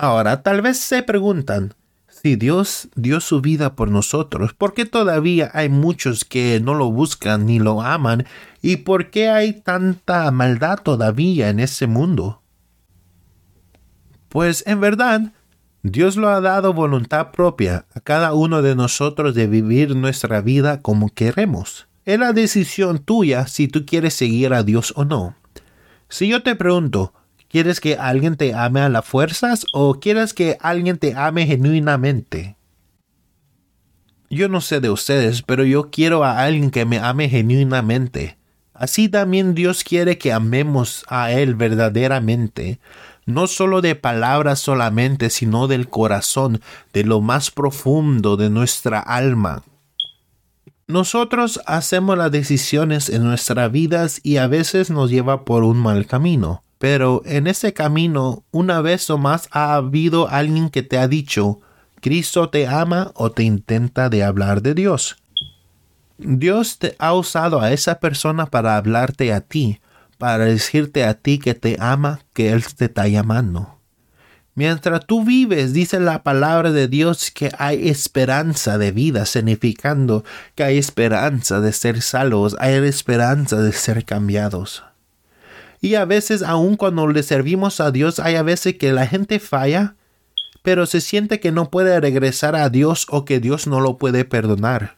[0.00, 1.74] Ahora, tal vez se preguntan,
[2.06, 6.92] si Dios dio su vida por nosotros, ¿por qué todavía hay muchos que no lo
[6.92, 8.24] buscan ni lo aman?
[8.62, 12.42] ¿Y por qué hay tanta maldad todavía en ese mundo?
[14.28, 15.32] Pues en verdad,
[15.82, 20.80] Dios lo ha dado voluntad propia a cada uno de nosotros de vivir nuestra vida
[20.80, 21.88] como queremos.
[22.04, 25.34] Es la decisión tuya si tú quieres seguir a Dios o no.
[26.08, 27.14] Si yo te pregunto,
[27.48, 32.56] ¿Quieres que alguien te ame a las fuerzas o quieres que alguien te ame genuinamente?
[34.28, 38.36] Yo no sé de ustedes, pero yo quiero a alguien que me ame genuinamente.
[38.74, 42.80] Así también Dios quiere que amemos a Él verdaderamente,
[43.24, 46.60] no solo de palabras solamente, sino del corazón,
[46.92, 49.62] de lo más profundo de nuestra alma.
[50.86, 56.06] Nosotros hacemos las decisiones en nuestras vidas y a veces nos lleva por un mal
[56.06, 56.62] camino.
[56.78, 61.60] Pero en ese camino, una vez o más ha habido alguien que te ha dicho,
[62.00, 65.16] Cristo te ama o te intenta de hablar de Dios.
[66.18, 69.80] Dios te ha usado a esa persona para hablarte a ti,
[70.18, 73.78] para decirte a ti que te ama, que Él te está llamando.
[74.54, 80.24] Mientras tú vives, dice la palabra de Dios que hay esperanza de vida, significando
[80.56, 84.82] que hay esperanza de ser salvos, hay esperanza de ser cambiados.
[85.80, 89.38] Y a veces, aun cuando le servimos a Dios, hay a veces que la gente
[89.38, 89.94] falla,
[90.62, 94.24] pero se siente que no puede regresar a Dios o que Dios no lo puede
[94.24, 94.96] perdonar.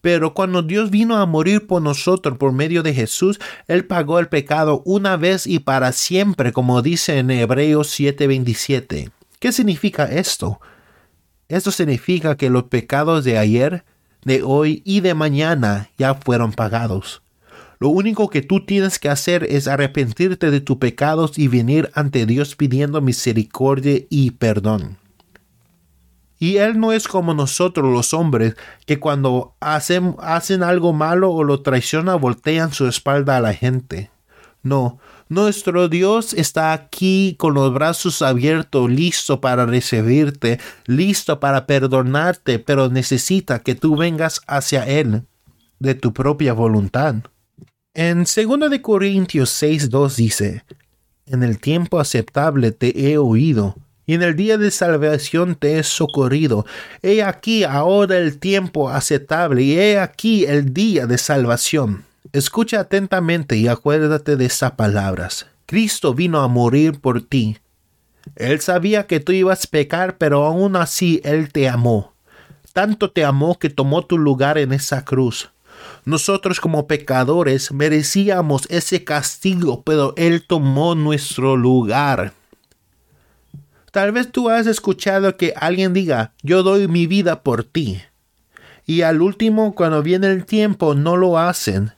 [0.00, 4.28] Pero cuando Dios vino a morir por nosotros por medio de Jesús, Él pagó el
[4.28, 9.10] pecado una vez y para siempre, como dice en Hebreos 7:27.
[9.38, 10.60] ¿Qué significa esto?
[11.48, 13.84] Esto significa que los pecados de ayer,
[14.24, 17.21] de hoy y de mañana ya fueron pagados.
[17.82, 22.26] Lo único que tú tienes que hacer es arrepentirte de tus pecados y venir ante
[22.26, 24.98] Dios pidiendo misericordia y perdón.
[26.38, 28.54] Y Él no es como nosotros los hombres,
[28.86, 34.12] que cuando hacen, hacen algo malo o lo traicionan, voltean su espalda a la gente.
[34.62, 42.60] No, nuestro Dios está aquí con los brazos abiertos, listo para recibirte, listo para perdonarte,
[42.60, 45.24] pero necesita que tú vengas hacia Él
[45.80, 47.16] de tu propia voluntad.
[47.94, 50.64] En 2 de Corintios 6:2 dice,
[51.26, 53.76] En el tiempo aceptable te he oído
[54.06, 56.64] y en el día de salvación te he socorrido.
[57.02, 62.06] He aquí ahora el tiempo aceptable y he aquí el día de salvación.
[62.32, 65.46] Escucha atentamente y acuérdate de estas palabras.
[65.66, 67.58] Cristo vino a morir por ti.
[68.36, 72.14] Él sabía que tú ibas a pecar, pero aún así Él te amó.
[72.72, 75.50] Tanto te amó que tomó tu lugar en esa cruz.
[76.04, 82.32] Nosotros como pecadores merecíamos ese castigo, pero Él tomó nuestro lugar.
[83.92, 88.00] Tal vez tú has escuchado que alguien diga, yo doy mi vida por ti.
[88.86, 91.92] Y al último, cuando viene el tiempo, no lo hacen.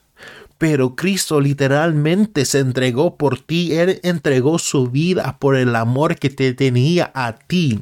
[0.57, 3.73] Pero Cristo literalmente se entregó por ti.
[3.73, 7.81] Él entregó su vida por el amor que te tenía a ti.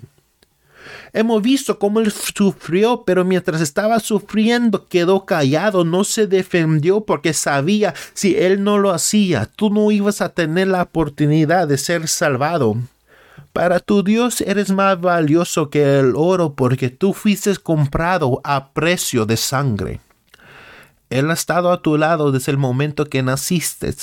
[1.14, 7.34] Hemos visto cómo él sufrió, pero mientras estaba sufriendo quedó callado, no se defendió porque
[7.34, 12.08] sabía si él no lo hacía, tú no ibas a tener la oportunidad de ser
[12.08, 12.78] salvado.
[13.54, 19.28] Para tu Dios eres más valioso que el oro porque tú fuiste comprado a precio
[19.28, 20.02] de sangre.
[21.12, 23.94] Él ha estado a tu lado desde el momento que naciste.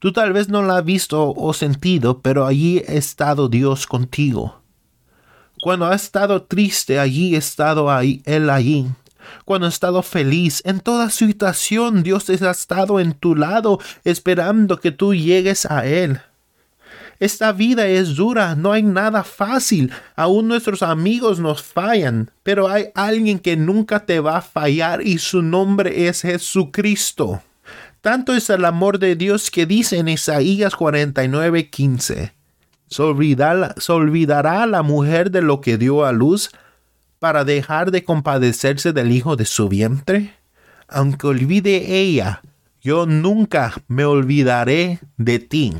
[0.00, 4.59] Tú tal vez no lo has visto o sentido, pero allí ha estado Dios contigo.
[5.60, 8.86] Cuando has estado triste, allí ha estado ahí, Él allí.
[9.44, 14.90] Cuando has estado feliz, en toda situación, Dios ha estado en tu lado, esperando que
[14.90, 16.20] tú llegues a Él.
[17.20, 19.92] Esta vida es dura, no hay nada fácil.
[20.16, 25.18] Aún nuestros amigos nos fallan, pero hay alguien que nunca te va a fallar y
[25.18, 27.42] su nombre es Jesucristo.
[28.00, 32.32] Tanto es el amor de Dios que dice en Isaías 49:15,
[32.90, 36.50] ¿Se olvidará, ¿Se olvidará la mujer de lo que dio a luz
[37.20, 40.34] para dejar de compadecerse del hijo de su vientre?
[40.88, 42.42] Aunque olvide ella,
[42.82, 45.72] yo nunca me olvidaré de ti.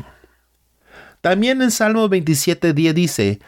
[1.20, 3.40] También en Salmo 27.10 dice,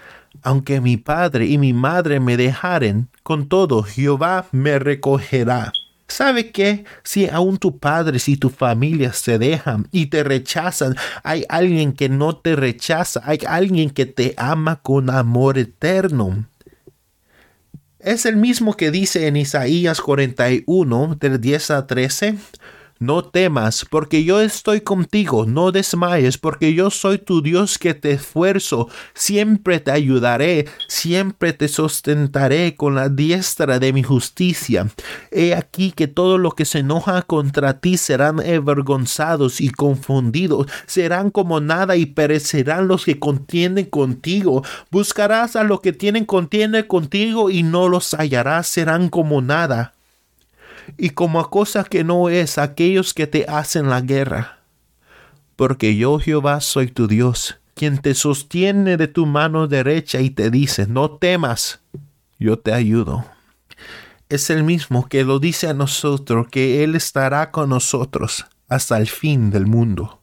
[0.42, 5.72] aunque mi padre y mi madre me dejaren, con todo Jehová me recogerá.
[6.08, 6.84] ¿Sabe qué?
[7.04, 12.08] Si aún tu padre y tu familia se dejan y te rechazan, hay alguien que
[12.08, 16.46] no te rechaza, hay alguien que te ama con amor eterno.
[17.98, 22.36] Es el mismo que dice en Isaías 41, del 10 a 13.
[23.02, 28.12] No temas, porque yo estoy contigo, no desmayes, porque yo soy tu Dios que te
[28.12, 34.86] esfuerzo, siempre te ayudaré, siempre te sustentaré con la diestra de mi justicia.
[35.32, 41.30] He aquí que todo lo que se enoja contra ti serán avergonzados y confundidos, serán
[41.30, 44.62] como nada y perecerán los que contienden contigo.
[44.92, 49.92] Buscarás a los que tienen contiende contigo y no los hallarás, serán como nada
[50.96, 54.58] y como a cosa que no es aquellos que te hacen la guerra.
[55.56, 60.50] Porque yo Jehová soy tu Dios, quien te sostiene de tu mano derecha y te
[60.50, 61.80] dice, no temas,
[62.38, 63.24] yo te ayudo.
[64.28, 69.08] Es el mismo que lo dice a nosotros, que Él estará con nosotros hasta el
[69.08, 70.20] fin del mundo.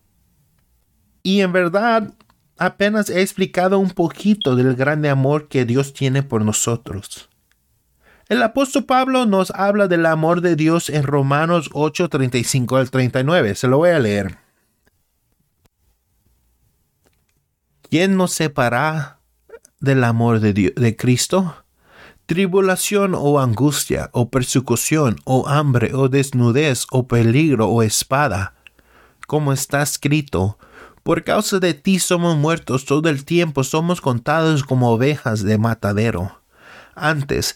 [1.22, 2.14] Y en verdad,
[2.58, 7.29] apenas he explicado un poquito del grande amor que Dios tiene por nosotros.
[8.30, 13.56] El apóstol Pablo nos habla del amor de Dios en Romanos 8, 35 al 39.
[13.56, 14.38] Se lo voy a leer.
[17.90, 19.20] ¿Quién nos separa
[19.80, 21.66] del amor de, de Cristo?
[22.28, 28.54] Tribulación o angustia, o persecución, o hambre, o desnudez, o peligro, o espada
[29.30, 30.58] como está escrito,
[31.04, 36.42] por causa de ti somos muertos todo el tiempo, somos contados como ovejas de matadero.
[36.96, 37.56] Antes,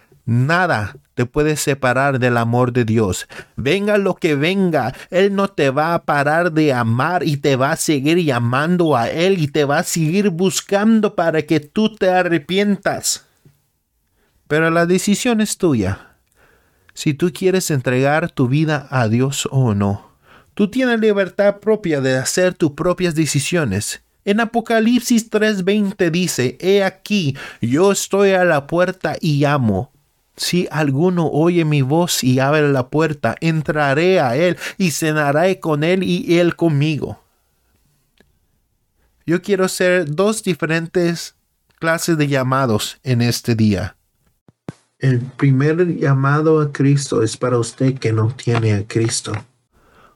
[0.25, 3.27] nada te puede separar del amor de Dios.
[3.55, 7.71] Venga lo que venga, Él no te va a parar de amar y te va
[7.71, 12.09] a seguir llamando a Él y te va a seguir buscando para que tú te
[12.09, 13.27] arrepientas.
[14.47, 16.15] Pero la decisión es tuya.
[16.93, 20.11] Si tú quieres entregar tu vida a Dios o no.
[20.53, 24.01] Tú tienes libertad propia de hacer tus propias decisiones.
[24.25, 29.90] En Apocalipsis 3:20 dice, He aquí, yo estoy a la puerta y llamo.
[30.41, 35.83] Si alguno oye mi voz y abre la puerta, entraré a él y cenaré con
[35.83, 37.21] él y él conmigo.
[39.23, 41.35] Yo quiero hacer dos diferentes
[41.77, 43.95] clases de llamados en este día.
[44.97, 49.33] El primer llamado a Cristo es para usted que no tiene a Cristo.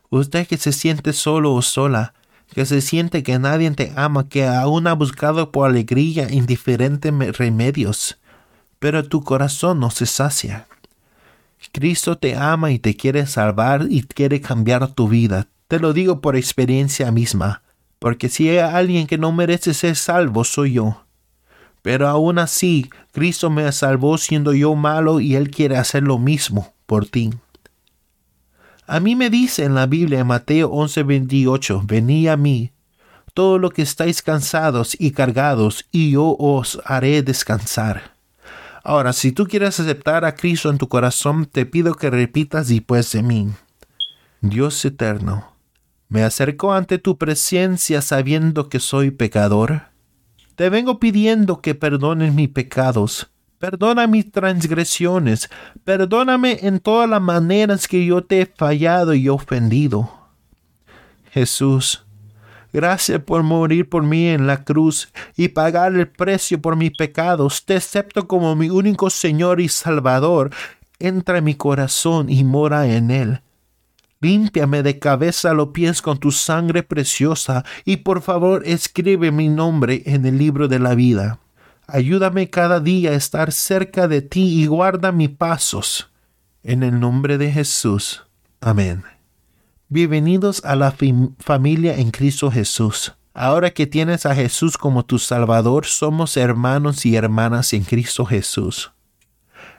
[0.10, 2.16] Usted que se siente solo o sola,
[2.52, 8.18] que se siente que nadie te ama, que aún ha buscado por alegría indiferentes remedios
[8.86, 10.68] pero tu corazón no se sacia.
[11.72, 15.48] Cristo te ama y te quiere salvar y quiere cambiar tu vida.
[15.68, 17.64] Te lo digo por experiencia misma,
[17.98, 21.02] porque si hay alguien que no merece ser salvo, soy yo.
[21.82, 26.72] Pero aún así, Cristo me salvó siendo yo malo y Él quiere hacer lo mismo
[26.86, 27.32] por ti.
[28.86, 32.72] A mí me dice en la Biblia en Mateo 11:28, venid a mí,
[33.34, 38.15] todo lo que estáis cansados y cargados, y yo os haré descansar.
[38.88, 43.12] Ahora, si tú quieres aceptar a Cristo en tu corazón, te pido que repitas después
[43.14, 43.50] de mí.
[44.42, 45.56] Dios eterno,
[46.08, 49.86] me acerco ante tu presencia sabiendo que soy pecador.
[50.56, 53.32] Te vengo pidiendo que perdones mis pecados.
[53.58, 55.50] Perdona mis transgresiones.
[55.84, 60.14] Perdóname en todas las maneras que yo te he fallado y ofendido.
[61.32, 62.05] Jesús,
[62.76, 65.08] Gracias por morir por mí en la cruz
[65.38, 67.64] y pagar el precio por mis pecados.
[67.64, 70.50] Te acepto como mi único Señor y Salvador.
[71.00, 73.40] Entra en mi corazón y mora en él.
[74.20, 79.48] Límpiame de cabeza a los pies con tu sangre preciosa y por favor escribe mi
[79.48, 81.40] nombre en el libro de la vida.
[81.88, 86.12] Ayúdame cada día a estar cerca de ti y guarda mis pasos.
[86.62, 88.24] En el nombre de Jesús.
[88.60, 89.15] Amén.
[89.96, 90.94] Bienvenidos a la
[91.40, 93.14] familia en Cristo Jesús.
[93.34, 98.92] Ahora que tienes a Jesús como tu Salvador, somos hermanos y hermanas en Cristo Jesús.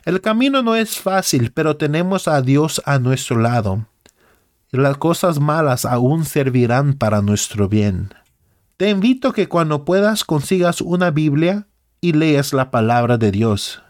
[0.07, 3.89] El camino no es fácil, pero tenemos a Dios a nuestro lado.
[4.71, 8.15] Las cosas malas aún servirán para nuestro bien.
[8.79, 11.67] Te invito que cuando puedas consigas una Biblia
[12.01, 13.83] y leas la palabra de Dios.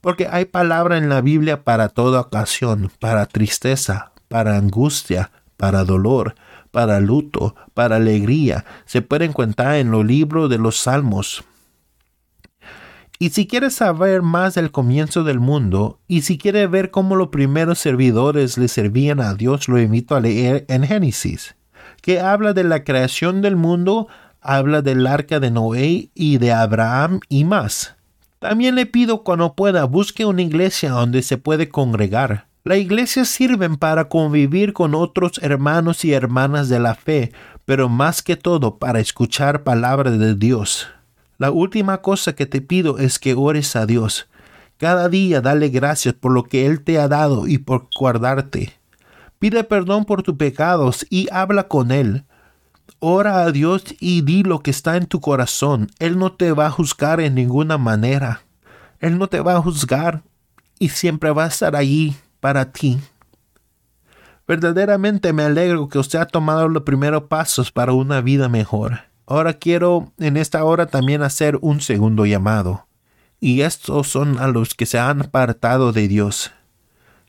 [0.00, 6.36] Porque hay palabra en la Biblia para toda ocasión, para tristeza, para angustia, para dolor,
[6.70, 8.64] para luto, para alegría.
[8.86, 11.44] Se puede encontrar en los libros de los Salmos.
[13.18, 17.28] Y si quieres saber más del comienzo del mundo, y si quieres ver cómo los
[17.28, 21.56] primeros servidores le servían a Dios, lo invito a leer en Génesis,
[22.00, 24.08] que habla de la creación del mundo,
[24.40, 27.96] habla del arca de Noé y de Abraham y más.
[28.38, 33.76] También le pido cuando pueda busque una iglesia donde se puede congregar la iglesia sirven
[33.76, 37.32] para convivir con otros hermanos y hermanas de la fe,
[37.64, 40.88] pero más que todo para escuchar palabra de Dios.
[41.38, 44.28] La última cosa que te pido es que ores a Dios.
[44.76, 48.74] Cada día dale gracias por lo que Él te ha dado y por guardarte.
[49.38, 52.24] Pide perdón por tus pecados y habla con Él.
[52.98, 55.88] Ora a Dios y di lo que está en tu corazón.
[55.98, 58.42] Él no te va a juzgar en ninguna manera.
[58.98, 60.22] Él no te va a juzgar
[60.78, 62.98] y siempre va a estar allí para ti.
[64.48, 69.02] Verdaderamente me alegro que usted ha tomado los primeros pasos para una vida mejor.
[69.26, 72.88] Ahora quiero en esta hora también hacer un segundo llamado.
[73.38, 76.50] Y estos son a los que se han apartado de Dios.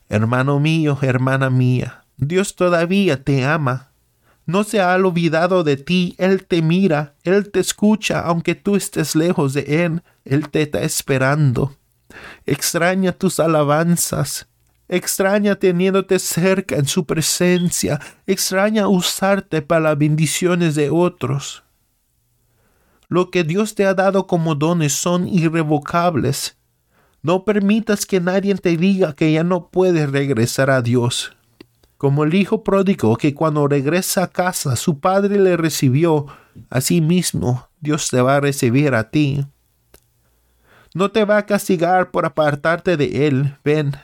[0.08, 3.92] Hermano mío, hermana mía, Dios todavía te ama.
[4.44, 9.14] No se ha olvidado de ti, Él te mira, Él te escucha, aunque tú estés
[9.14, 11.76] lejos de Él, Él te está esperando.
[12.44, 14.48] Extraña tus alabanzas,
[14.92, 17.98] Extraña teniéndote cerca en su presencia.
[18.26, 21.62] Extraña usarte para las bendiciones de otros.
[23.08, 26.58] Lo que Dios te ha dado como dones son irrevocables.
[27.22, 31.34] No permitas que nadie te diga que ya no puedes regresar a Dios.
[31.96, 36.26] Como el hijo pródigo que cuando regresa a casa su padre le recibió,
[36.68, 39.46] así mismo Dios te va a recibir a ti.
[40.92, 43.56] No te va a castigar por apartarte de Él.
[43.64, 43.96] Ven,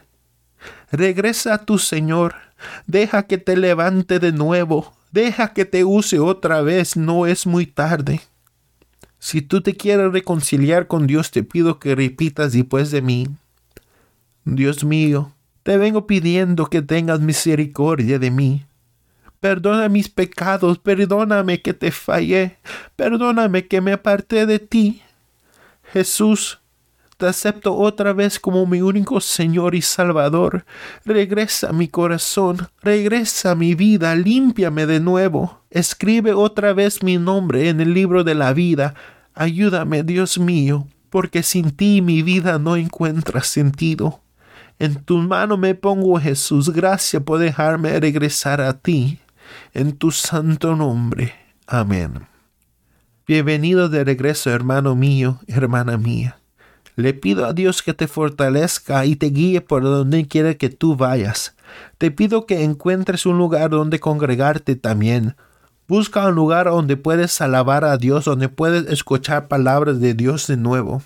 [0.90, 2.34] regresa a tu Señor,
[2.86, 7.66] deja que te levante de nuevo, deja que te use otra vez, no es muy
[7.66, 8.20] tarde.
[9.18, 13.26] Si tú te quieres reconciliar con Dios, te pido que repitas después de mí.
[14.44, 15.32] Dios mío,
[15.62, 18.64] te vengo pidiendo que tengas misericordia de mí.
[19.40, 22.58] Perdona mis pecados, perdóname que te fallé,
[22.96, 25.02] perdóname que me aparté de ti.
[25.92, 26.60] Jesús,
[27.18, 30.64] te acepto otra vez como mi único Señor y Salvador.
[31.04, 35.60] Regresa a mi corazón, regresa a mi vida, límpiame de nuevo.
[35.68, 38.94] Escribe otra vez mi nombre en el libro de la vida.
[39.34, 44.20] Ayúdame, Dios mío, porque sin ti mi vida no encuentra sentido.
[44.78, 49.18] En tu mano me pongo, Jesús, gracias por dejarme regresar a ti.
[49.74, 51.34] En tu santo nombre.
[51.66, 52.28] Amén.
[53.26, 56.38] Bienvenido de regreso, hermano mío, hermana mía.
[56.98, 60.96] Le pido a Dios que te fortalezca y te guíe por donde quiera que tú
[60.96, 61.54] vayas.
[61.96, 65.36] Te pido que encuentres un lugar donde congregarte también.
[65.86, 70.56] Busca un lugar donde puedes alabar a Dios, donde puedes escuchar palabras de Dios de
[70.56, 71.00] nuevo.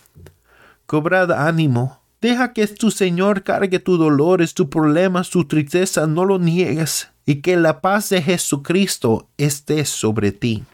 [0.87, 2.01] Cobrad ánimo.
[2.23, 7.43] Deja que tu Señor cargue tus dolores, tus problemas, tu tristeza, no lo niegues, y
[7.43, 10.65] que la paz de Jesucristo esté sobre ti.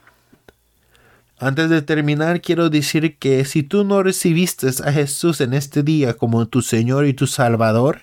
[1.40, 6.14] Antes de terminar, quiero decir que si tú no recibiste a Jesús en este día
[6.14, 8.00] como tu Señor y tu Salvador,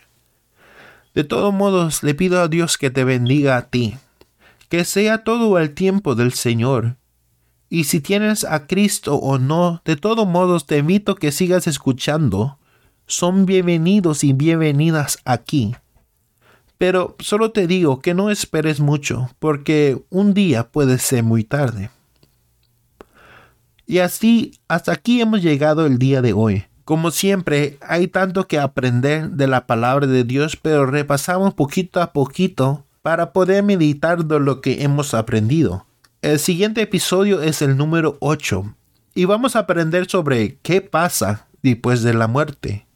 [1.14, 3.98] de todos modos le pido a Dios que te bendiga a ti,
[4.70, 6.96] que sea todo el tiempo del Señor.
[7.68, 12.58] Y si tienes a Cristo o no, de todos modos te invito que sigas escuchando.
[13.06, 15.76] Son bienvenidos y bienvenidas aquí.
[16.78, 21.90] Pero solo te digo que no esperes mucho, porque un día puede ser muy tarde.
[23.88, 26.66] Y así, hasta aquí hemos llegado el día de hoy.
[26.86, 32.14] Como siempre, hay tanto que aprender de la palabra de Dios, pero repasamos poquito a
[32.14, 35.86] poquito para poder meditar de lo que hemos aprendido.
[36.22, 38.76] El siguiente episodio es el número 8
[39.14, 42.88] y vamos a aprender sobre qué pasa después de la muerte.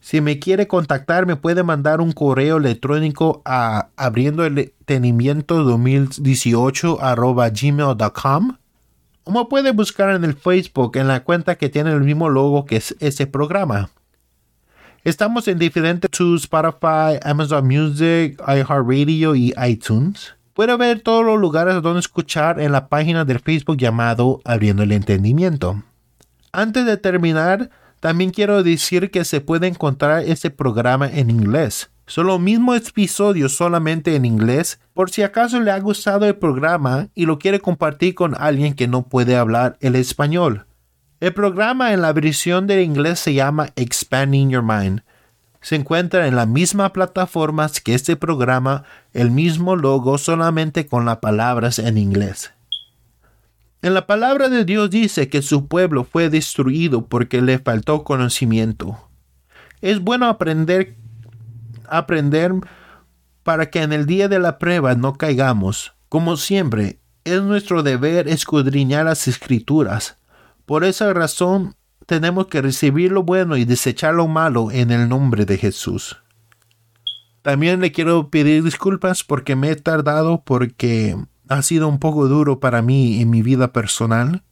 [0.00, 6.98] Si me quiere contactar, me puede mandar un correo electrónico a abriendo el 2018
[7.52, 8.56] gmail.com
[9.24, 12.76] como puede buscar en el Facebook en la cuenta que tiene el mismo logo que
[12.76, 13.90] es ese programa.
[15.04, 20.34] Estamos en diferentes tools, Spotify, Amazon Music, iHeartRadio y iTunes.
[20.54, 24.92] Puede ver todos los lugares donde escuchar en la página del Facebook llamado Abriendo el
[24.92, 25.82] Entendimiento.
[26.52, 27.70] Antes de terminar,
[28.00, 31.91] también quiero decir que se puede encontrar este programa en inglés.
[32.12, 37.08] Son los mismos episodios solamente en inglés por si acaso le ha gustado el programa
[37.14, 40.66] y lo quiere compartir con alguien que no puede hablar el español.
[41.20, 45.00] El programa en la versión de inglés se llama Expanding Your Mind.
[45.62, 48.84] Se encuentra en las mismas plataformas que este programa,
[49.14, 52.52] el mismo logo solamente con las palabras en inglés.
[53.80, 59.08] En la palabra de Dios dice que su pueblo fue destruido porque le faltó conocimiento.
[59.80, 61.00] Es bueno aprender
[61.88, 62.52] aprender
[63.42, 65.94] para que en el día de la prueba no caigamos.
[66.08, 70.18] Como siempre, es nuestro deber escudriñar las escrituras.
[70.66, 71.74] Por esa razón
[72.06, 76.18] tenemos que recibir lo bueno y desechar lo malo en el nombre de Jesús.
[77.42, 81.16] También le quiero pedir disculpas porque me he tardado porque
[81.48, 84.44] ha sido un poco duro para mí en mi vida personal.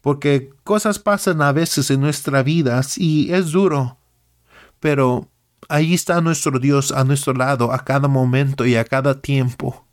[0.00, 3.98] Porque cosas pasan a veces en nuestra vida y es duro.
[4.78, 5.28] Pero
[5.68, 9.84] Ahí está nuestro Dios a nuestro lado a cada momento y a cada tiempo.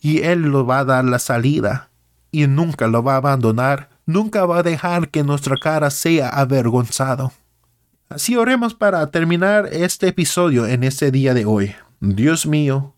[0.00, 1.88] Y Él lo va a dar la salida.
[2.30, 3.88] Y nunca lo va a abandonar.
[4.04, 7.32] Nunca va a dejar que nuestra cara sea avergonzado.
[8.10, 11.74] Así oremos para terminar este episodio en este día de hoy.
[12.00, 12.94] Dios mío,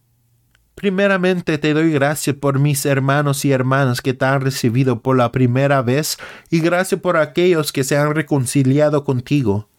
[0.77, 5.33] Primeramente te doy gracias por mis hermanos y hermanas que te han recibido por la
[5.33, 6.19] primera vez
[6.51, 9.71] y gracias por aquellos que se han reconciliado contigo.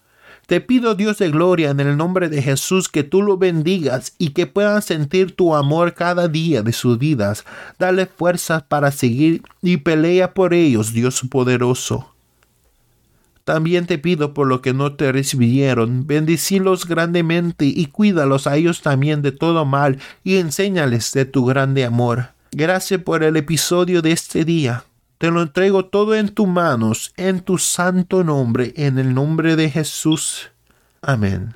[0.48, 4.30] Te pido Dios de gloria en el nombre de Jesús que tú lo bendigas y
[4.30, 7.44] que puedan sentir tu amor cada día de sus vidas.
[7.78, 12.14] Dale fuerzas para seguir y pelea por ellos, Dios poderoso.
[13.44, 18.82] También te pido por lo que no te recibieron, bendicilos grandemente y cuídalos a ellos
[18.82, 22.30] también de todo mal y enséñales de tu grande amor.
[22.54, 24.86] Gracias por el episodio de este día.
[25.18, 29.70] Te lo entrego todo en tus manos, en tu santo nombre, en el nombre de
[29.70, 30.52] Jesús.
[31.02, 31.56] Amén.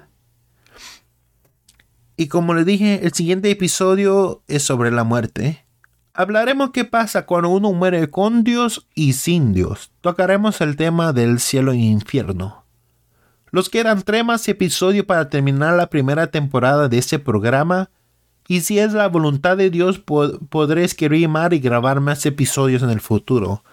[2.18, 5.66] Y como le dije, el siguiente episodio es sobre la muerte.
[6.14, 9.92] Hablaremos qué pasa cuando uno muere con Dios y sin Dios.
[10.02, 12.66] Tocaremos el tema del cielo e infierno.
[13.50, 17.90] Los quedan tres más episodios para terminar la primera temporada de este programa.
[18.52, 23.00] Y si es la voluntad de Dios, podré escribir y grabar más episodios en el
[23.00, 23.64] futuro.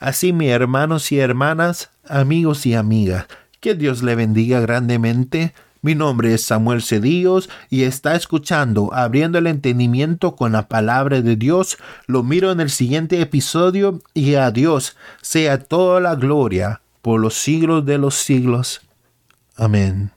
[0.00, 3.26] Así, mis hermanos y hermanas, amigos y amigas,
[3.60, 9.46] que Dios le bendiga grandemente mi nombre es Samuel Cedillos y está escuchando Abriendo el
[9.46, 11.78] Entendimiento con la Palabra de Dios.
[12.08, 17.34] Lo miro en el siguiente episodio y a Dios sea toda la gloria por los
[17.34, 18.80] siglos de los siglos.
[19.56, 20.13] Amén.